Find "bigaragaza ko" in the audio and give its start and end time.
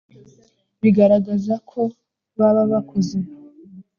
0.81-1.81